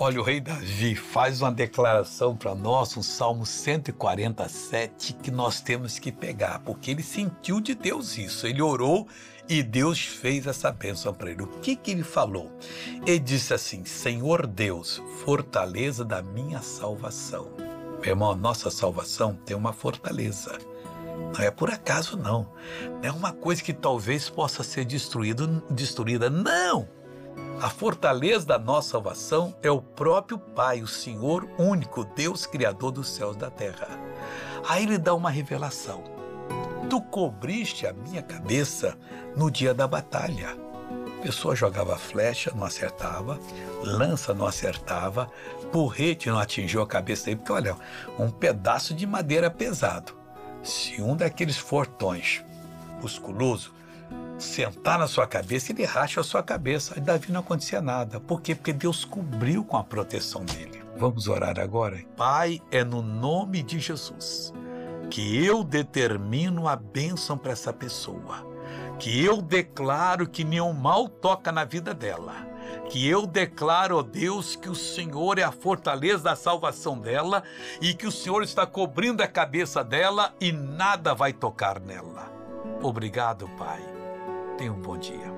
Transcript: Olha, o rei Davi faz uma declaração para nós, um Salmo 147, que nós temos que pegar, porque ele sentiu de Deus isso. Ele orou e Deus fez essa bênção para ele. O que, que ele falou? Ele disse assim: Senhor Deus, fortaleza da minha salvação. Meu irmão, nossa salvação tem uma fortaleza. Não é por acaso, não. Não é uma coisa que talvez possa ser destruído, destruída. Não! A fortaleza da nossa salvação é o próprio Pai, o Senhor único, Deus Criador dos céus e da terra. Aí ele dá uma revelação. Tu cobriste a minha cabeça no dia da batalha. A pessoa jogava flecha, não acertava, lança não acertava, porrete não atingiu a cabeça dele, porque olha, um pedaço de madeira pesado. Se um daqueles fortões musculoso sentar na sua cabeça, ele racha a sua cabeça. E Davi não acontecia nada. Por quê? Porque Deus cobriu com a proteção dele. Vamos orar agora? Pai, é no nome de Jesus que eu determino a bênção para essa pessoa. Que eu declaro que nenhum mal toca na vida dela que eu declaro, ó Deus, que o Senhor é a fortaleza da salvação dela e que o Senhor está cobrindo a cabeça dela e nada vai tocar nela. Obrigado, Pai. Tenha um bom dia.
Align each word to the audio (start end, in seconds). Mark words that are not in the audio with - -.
Olha, 0.00 0.20
o 0.20 0.22
rei 0.22 0.40
Davi 0.40 0.94
faz 0.94 1.42
uma 1.42 1.50
declaração 1.50 2.36
para 2.36 2.54
nós, 2.54 2.96
um 2.96 3.02
Salmo 3.02 3.44
147, 3.44 5.12
que 5.14 5.28
nós 5.28 5.60
temos 5.60 5.98
que 5.98 6.12
pegar, 6.12 6.60
porque 6.60 6.92
ele 6.92 7.02
sentiu 7.02 7.60
de 7.60 7.74
Deus 7.74 8.16
isso. 8.16 8.46
Ele 8.46 8.62
orou 8.62 9.08
e 9.48 9.60
Deus 9.60 9.98
fez 9.98 10.46
essa 10.46 10.70
bênção 10.70 11.12
para 11.12 11.32
ele. 11.32 11.42
O 11.42 11.48
que, 11.48 11.74
que 11.74 11.90
ele 11.90 12.04
falou? 12.04 12.48
Ele 13.04 13.18
disse 13.18 13.52
assim: 13.52 13.84
Senhor 13.84 14.46
Deus, 14.46 15.02
fortaleza 15.24 16.04
da 16.04 16.22
minha 16.22 16.62
salvação. 16.62 17.48
Meu 18.00 18.10
irmão, 18.10 18.36
nossa 18.36 18.70
salvação 18.70 19.34
tem 19.34 19.56
uma 19.56 19.72
fortaleza. 19.72 20.56
Não 21.36 21.44
é 21.44 21.50
por 21.50 21.70
acaso, 21.70 22.16
não. 22.16 22.48
Não 22.84 23.00
é 23.02 23.10
uma 23.10 23.32
coisa 23.32 23.60
que 23.64 23.72
talvez 23.72 24.30
possa 24.30 24.62
ser 24.62 24.84
destruído, 24.84 25.60
destruída. 25.68 26.30
Não! 26.30 26.97
A 27.60 27.68
fortaleza 27.68 28.46
da 28.46 28.58
nossa 28.58 28.90
salvação 28.90 29.52
é 29.64 29.70
o 29.70 29.82
próprio 29.82 30.38
Pai, 30.38 30.80
o 30.80 30.86
Senhor 30.86 31.48
único, 31.58 32.04
Deus 32.04 32.46
Criador 32.46 32.92
dos 32.92 33.08
céus 33.08 33.34
e 33.34 33.40
da 33.40 33.50
terra. 33.50 33.88
Aí 34.68 34.84
ele 34.84 34.96
dá 34.96 35.12
uma 35.12 35.28
revelação. 35.28 36.04
Tu 36.88 37.00
cobriste 37.00 37.84
a 37.84 37.92
minha 37.92 38.22
cabeça 38.22 38.96
no 39.36 39.50
dia 39.50 39.74
da 39.74 39.88
batalha. 39.88 40.56
A 41.18 41.20
pessoa 41.20 41.56
jogava 41.56 41.98
flecha, 41.98 42.52
não 42.54 42.64
acertava, 42.64 43.40
lança 43.82 44.32
não 44.32 44.46
acertava, 44.46 45.28
porrete 45.72 46.30
não 46.30 46.38
atingiu 46.38 46.80
a 46.80 46.86
cabeça 46.86 47.24
dele, 47.24 47.38
porque 47.38 47.52
olha, 47.52 47.76
um 48.16 48.30
pedaço 48.30 48.94
de 48.94 49.04
madeira 49.04 49.50
pesado. 49.50 50.16
Se 50.62 51.02
um 51.02 51.16
daqueles 51.16 51.56
fortões 51.56 52.44
musculoso 53.02 53.72
sentar 54.38 54.98
na 54.98 55.06
sua 55.06 55.26
cabeça, 55.26 55.72
ele 55.72 55.84
racha 55.84 56.20
a 56.20 56.24
sua 56.24 56.42
cabeça. 56.42 56.94
E 56.96 57.00
Davi 57.00 57.32
não 57.32 57.40
acontecia 57.40 57.80
nada. 57.80 58.20
Por 58.20 58.40
quê? 58.40 58.54
Porque 58.54 58.72
Deus 58.72 59.04
cobriu 59.04 59.64
com 59.64 59.76
a 59.76 59.84
proteção 59.84 60.44
dele. 60.44 60.82
Vamos 60.96 61.28
orar 61.28 61.58
agora? 61.58 61.98
Pai, 62.16 62.60
é 62.70 62.84
no 62.84 63.02
nome 63.02 63.62
de 63.62 63.78
Jesus 63.78 64.52
que 65.10 65.44
eu 65.44 65.64
determino 65.64 66.68
a 66.68 66.76
bênção 66.76 67.38
para 67.38 67.52
essa 67.52 67.72
pessoa. 67.72 68.46
Que 68.98 69.24
eu 69.24 69.40
declaro 69.40 70.28
que 70.28 70.44
nenhum 70.44 70.72
mal 70.72 71.08
toca 71.08 71.50
na 71.50 71.64
vida 71.64 71.94
dela 71.94 72.48
que 72.88 73.06
eu 73.06 73.26
declaro, 73.26 73.98
ó 73.98 74.02
Deus, 74.02 74.56
que 74.56 74.68
o 74.68 74.74
Senhor 74.74 75.38
é 75.38 75.42
a 75.42 75.52
fortaleza 75.52 76.24
da 76.24 76.36
salvação 76.36 76.98
dela 76.98 77.42
e 77.80 77.94
que 77.94 78.06
o 78.06 78.12
Senhor 78.12 78.42
está 78.42 78.66
cobrindo 78.66 79.22
a 79.22 79.28
cabeça 79.28 79.84
dela 79.84 80.34
e 80.40 80.52
nada 80.52 81.14
vai 81.14 81.32
tocar 81.32 81.80
nela. 81.80 82.32
Obrigado, 82.82 83.48
Pai. 83.58 83.97
Tenha 84.58 84.72
um 84.72 84.80
bom 84.80 84.98
dia. 84.98 85.32